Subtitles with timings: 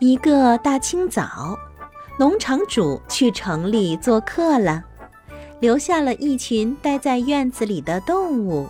[0.00, 1.58] 一个大清早，
[2.20, 4.84] 农场主去城里做客了，
[5.58, 8.68] 留下了一群待在院子里的动物。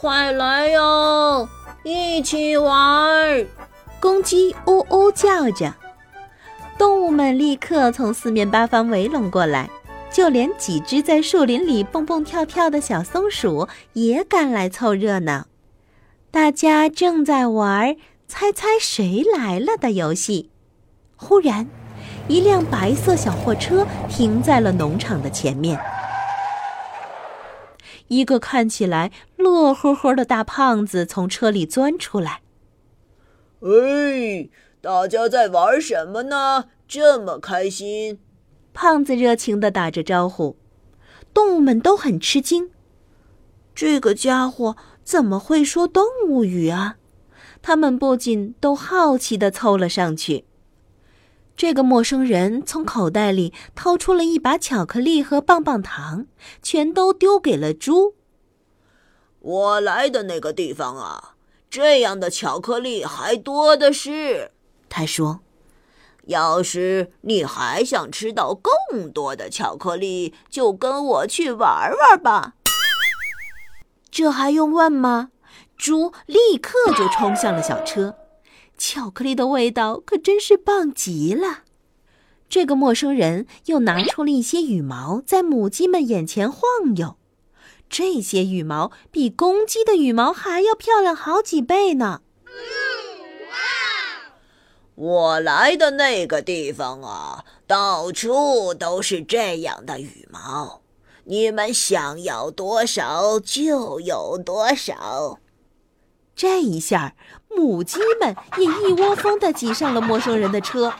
[0.00, 1.46] 快来哟，
[1.82, 3.46] 一起玩！
[4.00, 5.74] 公鸡呜呜叫着，
[6.78, 9.68] 动物们立刻从四面八方围拢过来，
[10.10, 15.44] 就连几只在树林里蹦蹦跳跳的小松鼠也赶来凑热闹。
[16.30, 17.94] 大家正在玩。
[18.34, 20.48] 猜猜谁来了的游戏，
[21.16, 21.68] 忽然，
[22.28, 25.78] 一辆白色小货车停在了农场的前面。
[28.08, 32.40] 一个看起来乐呵呵的大胖子从车里钻出来。
[33.60, 34.48] 哎，
[34.80, 36.70] 大家在玩什么呢？
[36.88, 38.18] 这么开心！
[38.72, 40.56] 胖子热情的打着招呼。
[41.34, 42.70] 动物们都很吃惊，
[43.74, 44.74] 这个家伙
[45.04, 46.96] 怎么会说动物语啊？
[47.62, 50.44] 他们不禁都好奇的凑了上去。
[51.56, 56.26] 这个陌生人从口袋里掏出了一把巧克力和棒棒糖，
[56.62, 58.14] 全都丢给了猪。
[59.38, 61.34] 我来的那个地方啊，
[61.68, 64.52] 这样的巧克力还多的是。
[64.88, 65.40] 他说
[66.26, 72.54] ：“要是你还想吃到更多的巧克力，就跟我去玩玩吧。”
[74.10, 75.31] 这还用问吗？
[75.82, 78.14] 猪立刻就冲向了小车，
[78.78, 81.64] 巧克力的味道可真是棒极了。
[82.48, 86.62] 这个陌生人又拿出了一些羽毛，在母鸡们眼前晃
[86.98, 87.16] 悠。
[87.90, 92.20] 这些羽毛比公鸡的羽毛还要漂亮好几倍呢。
[94.94, 100.82] 我来的那个地方啊，到处都是这样的羽毛，
[101.24, 105.40] 你们想要多少就有多少。
[106.34, 107.14] 这一下，
[107.48, 110.92] 母鸡们也一窝蜂地挤上了陌生人的车，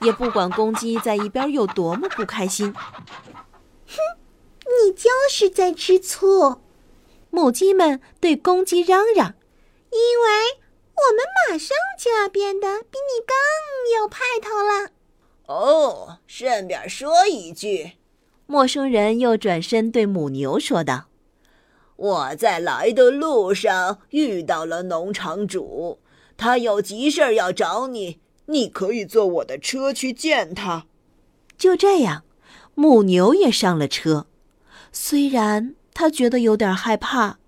[0.00, 2.72] 也不管公鸡在一边有多么不开心。
[2.72, 3.96] 哼，
[4.64, 6.60] 你就是在吃醋！
[7.30, 9.34] 母鸡们对公鸡嚷嚷
[9.90, 10.58] ：“因为
[10.94, 14.90] 我们马上就要变得比你更有派头了。”
[15.46, 17.92] 哦，顺便说一句，
[18.46, 21.06] 陌生人又转身对母牛说道。
[21.98, 25.98] 我在来的路上遇到了农场主，
[26.36, 30.86] 他有急事要找你，你可以坐我的车去见他。
[31.56, 32.22] 就这样，
[32.76, 34.26] 母牛也上了车。
[34.92, 37.38] 虽然他觉得有点害怕，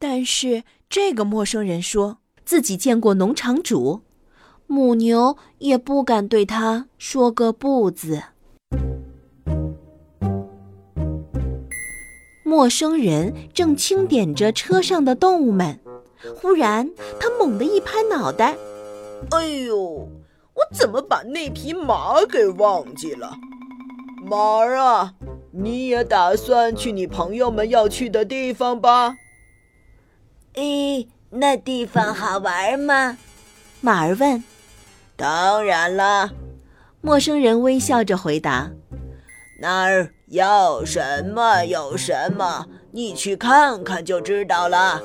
[0.00, 4.00] 但是这个陌生人说自己见过农场主，
[4.66, 8.24] 母牛也不敢对他说个不字。
[12.54, 15.80] 陌生人正清点着车上的动物们，
[16.36, 16.88] 忽然
[17.18, 18.54] 他猛地一拍脑袋
[19.34, 19.76] ：“哎呦，
[20.54, 23.36] 我怎么把那匹马给忘记了？
[24.22, 25.14] 马儿啊，
[25.50, 29.16] 你也打算去你朋友们要去的地方吧
[30.54, 33.18] ？”“咦，那地方好玩吗？”
[33.82, 34.44] 马儿问。
[35.18, 36.30] “当然了。”
[37.02, 38.70] 陌生人微笑着回答。
[39.60, 45.02] 那儿要什么有什么，你去看看就知道了。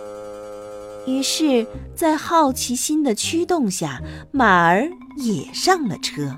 [1.06, 6.38] 于是，在好奇心的驱动下，马儿也上了车。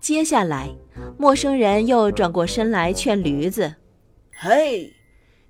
[0.00, 0.74] 接下来，
[1.18, 3.76] 陌生人又转过身来劝驴子
[4.36, 4.92] ：“嘿，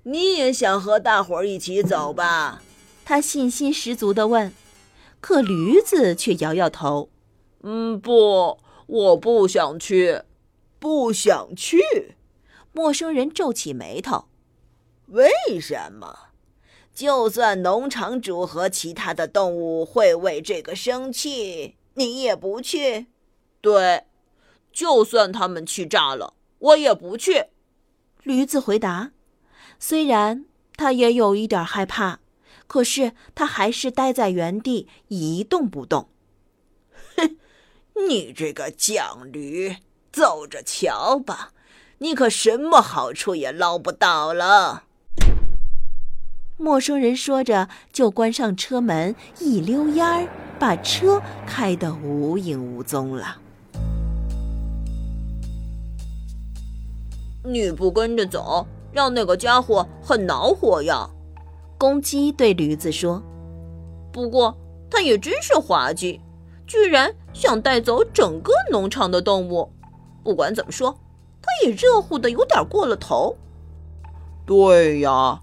[0.03, 2.61] 你也想和大伙儿一起走吧？”
[3.03, 4.53] 他信心十足地问。
[5.19, 7.09] 可驴子却摇摇头
[7.63, 10.21] ：“嗯，不，我不想去。”
[10.77, 12.14] 不想去，
[12.75, 14.25] 陌生人皱起眉头。
[15.07, 15.31] 为
[15.61, 16.31] 什么？
[16.93, 23.05] 就算农场主和其他的动物会为这个生气，你也不去？
[23.61, 24.03] 对，
[24.73, 27.45] 就算他们气炸了，我也不去。
[28.23, 29.13] 驴子回答。
[29.79, 30.43] 虽然
[30.75, 32.19] 他也有一点害怕，
[32.67, 36.09] 可是他还是待在原地一动不动。
[37.15, 37.37] 哼，
[38.09, 39.77] 你这个犟驴！
[40.11, 41.51] 走着瞧吧，
[41.99, 44.83] 你可什么好处也捞不到了。
[46.57, 50.27] 陌生人说着，就关上车门，一溜烟儿
[50.59, 53.37] 把车开得无影无踪了。
[57.43, 61.09] 你不跟着走，让那个家伙很恼火呀。
[61.77, 63.21] 公鸡对驴子说
[64.11, 64.57] ：“不过
[64.89, 66.21] 他也真是滑稽，
[66.65, 69.71] 居然想带走整个农场的动物。
[70.23, 70.97] 不管怎么说，
[71.45, 73.37] 他也热乎的有点过了头。”
[74.45, 75.41] 对呀，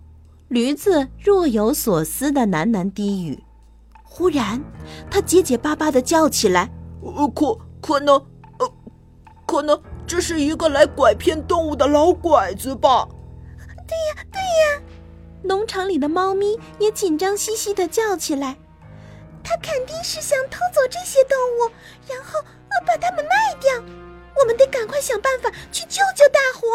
[0.48, 3.42] 驴子若有所思的喃喃低语。
[4.02, 4.62] 忽然，
[5.10, 6.70] 他结结巴巴的叫起来
[7.00, 8.14] ：“呃，可可能，
[8.58, 8.70] 呃，
[9.46, 13.08] 可能。”这是一个来拐骗动物的老拐子吧？
[13.86, 14.82] 对呀，对呀！
[15.42, 18.58] 农场里的猫咪也紧张兮兮的叫起来。
[19.42, 21.70] 他肯定是想偷走这些动物，
[22.06, 24.01] 然后呃把它们卖掉。
[24.42, 26.66] 我们得赶快想办法去救救大伙。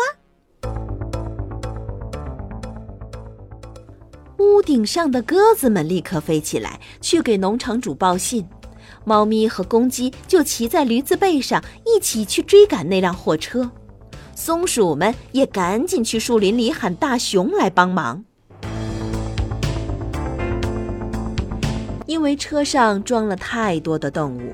[4.37, 8.47] 屋顶上的鸽子们立刻飞起来，去给农场主报信。
[9.03, 13.69] 猫咪和公鸡就骑在驴子背上，一起去追赶那辆货车。
[14.33, 18.23] 松鼠们也赶紧去树林里喊大熊来帮忙。
[22.05, 24.53] 因为车上装了太多的动物，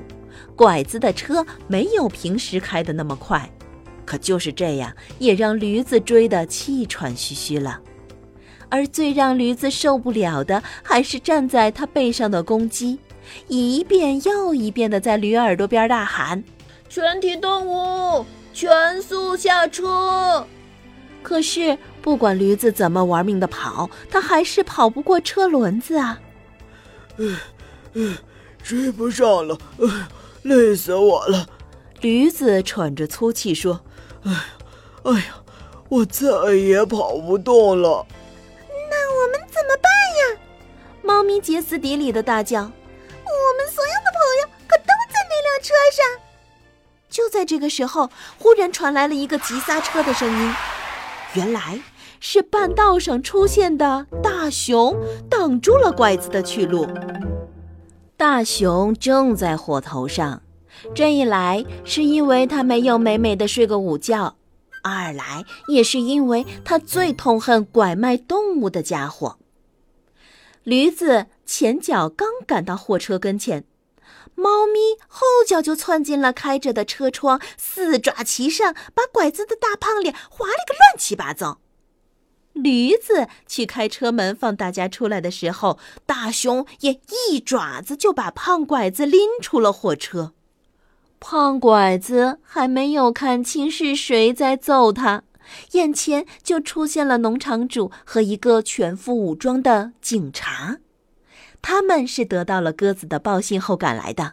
[0.56, 3.50] 拐子的车没有平时开的那么快，
[4.04, 7.80] 可就是这样，也让驴子追得气喘吁吁了。
[8.68, 12.98] 而最让驴子受不了的，还是站在它背上的公鸡。
[13.48, 16.42] 一遍又一遍地在驴耳朵边大喊
[16.88, 20.46] ：“全体动物全速下车！”
[21.22, 26.20] 可是不管驴子怎么玩命地跑，它还是跑不过车轮子啊！
[27.16, 27.36] 嗯
[27.94, 28.16] 嗯，
[28.62, 29.56] 追不上了，
[30.44, 31.46] 累死我了！
[32.00, 33.80] 驴子喘着粗气说
[34.24, 34.44] ：“哎呀，
[35.04, 35.42] 哎呀，
[35.88, 38.06] 我再也跑不动了。”
[38.90, 40.40] 那我们怎么办呀？
[41.02, 42.60] 猫咪歇斯底里的大叫。
[42.60, 46.04] 我们所有的朋友可都在那辆车上。
[47.08, 50.54] 就在这个时候，忽然传来了一个急刹车的声音。
[51.34, 51.80] 原来
[52.20, 54.94] 是半道上出现的大熊
[55.30, 56.86] 挡住了拐子的去路。
[58.26, 60.40] 大熊正在火头上，
[60.94, 64.36] 这一来是因为他没有美美的睡个午觉，
[64.82, 69.38] 二来也是因为他最痛恨拐卖动物的家伙。
[70.62, 73.66] 驴子前脚刚赶到货车跟前，
[74.34, 81.58] 猫咪后脚就窜进了开着的车窗，四爪齐上，把拐子的大胖脸划了个乱七八糟。
[82.54, 90.32] 驴子去开车门放大家出来的时候，大熊也一爪子就把胖拐子拎出了火车。
[91.20, 95.24] 胖拐子还没有看清是谁在揍他。
[95.72, 100.78] 眼前就出现了农场主和一个全副武装的警察，
[101.60, 104.32] 他们是得到了鸽子的报信后赶来的。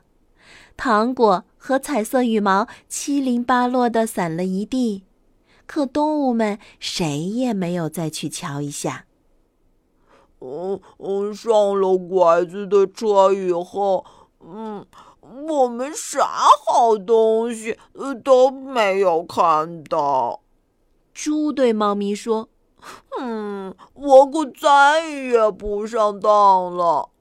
[0.77, 5.03] 糖果和彩色羽毛七零八落的散了一地，
[5.71, 9.06] 可动物们谁也没有再去瞧一下。
[10.41, 14.03] 嗯嗯，上了拐子的车以后，
[14.41, 14.85] 嗯，
[15.47, 16.27] 我们啥
[16.68, 17.77] 好东西
[18.21, 20.41] 都没有看到。
[21.13, 22.50] 猪对猫咪说
[23.18, 27.12] ：“嗯，我可再也不上当了。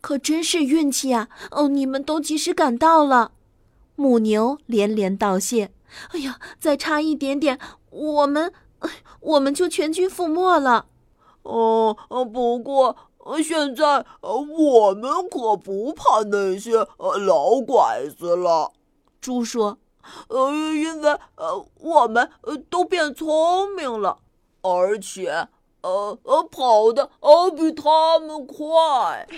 [0.00, 1.28] 可真是运气啊！
[1.50, 3.32] 哦，你们都及时赶到了。”
[3.96, 5.72] 母牛连连道谢
[6.12, 7.58] ：“哎呀，再差一点点，
[7.92, 8.52] 我们，
[9.20, 10.86] 我们就全军覆没了。”
[11.44, 11.96] 哦，
[12.32, 12.96] 不过
[13.44, 16.86] 现在我们可不怕那些
[17.26, 18.72] 老拐子了。”
[19.20, 19.78] 猪说。
[20.26, 24.18] 呃，因为呃，我们呃都变聪明了，
[24.62, 25.30] 而且
[25.82, 29.28] 呃呃跑的呃比他们快。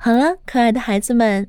[0.00, 1.48] 好了，可爱的孩子们，